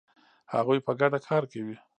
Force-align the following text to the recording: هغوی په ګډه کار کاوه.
هغوی 0.53 0.79
په 0.85 0.91
ګډه 0.99 1.19
کار 1.27 1.43
کاوه. 1.51 1.75